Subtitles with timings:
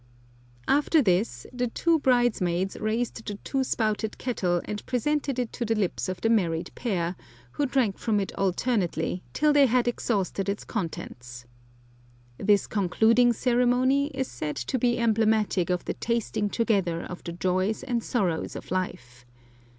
[0.67, 5.75] After this the two bridesmaids raised the two spouted kettle and presented it to the
[5.75, 7.15] lips of the married pair,
[7.51, 11.45] who drank from it alternately, till they had exhausted its contents.
[12.39, 17.83] This concluding ceremony is said to be emblematic of the tasting together of the joys
[17.83, 19.23] and sorrows of life.